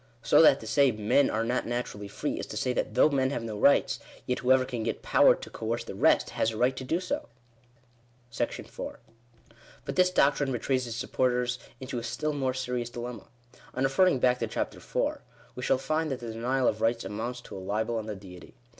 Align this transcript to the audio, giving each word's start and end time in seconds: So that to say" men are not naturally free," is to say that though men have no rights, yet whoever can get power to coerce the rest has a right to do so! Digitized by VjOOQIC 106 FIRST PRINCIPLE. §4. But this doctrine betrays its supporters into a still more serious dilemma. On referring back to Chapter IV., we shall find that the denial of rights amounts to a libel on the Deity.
So 0.23 0.41
that 0.41 0.59
to 0.61 0.65
say" 0.65 0.91
men 0.91 1.29
are 1.29 1.43
not 1.43 1.67
naturally 1.67 2.07
free," 2.07 2.39
is 2.39 2.47
to 2.47 2.57
say 2.57 2.73
that 2.73 2.95
though 2.95 3.09
men 3.11 3.29
have 3.29 3.43
no 3.43 3.55
rights, 3.55 3.99
yet 4.25 4.39
whoever 4.39 4.65
can 4.65 4.81
get 4.81 5.03
power 5.03 5.35
to 5.35 5.49
coerce 5.51 5.83
the 5.83 5.93
rest 5.93 6.31
has 6.31 6.49
a 6.49 6.57
right 6.57 6.75
to 6.75 6.83
do 6.83 6.99
so! 6.99 7.17
Digitized 7.17 7.21
by 7.21 7.27
VjOOQIC 7.27 8.39
106 8.49 8.55
FIRST 8.55 8.75
PRINCIPLE. 8.75 8.91
§4. 9.53 9.59
But 9.85 9.95
this 9.97 10.09
doctrine 10.09 10.51
betrays 10.51 10.87
its 10.87 10.95
supporters 10.95 11.59
into 11.79 11.99
a 11.99 12.03
still 12.03 12.33
more 12.33 12.55
serious 12.55 12.89
dilemma. 12.89 13.27
On 13.75 13.83
referring 13.83 14.17
back 14.17 14.39
to 14.39 14.47
Chapter 14.47 14.79
IV., 14.79 15.19
we 15.53 15.61
shall 15.61 15.77
find 15.77 16.09
that 16.09 16.19
the 16.19 16.33
denial 16.33 16.67
of 16.67 16.81
rights 16.81 17.05
amounts 17.05 17.39
to 17.41 17.55
a 17.55 17.59
libel 17.59 17.99
on 17.99 18.07
the 18.07 18.15
Deity. 18.15 18.55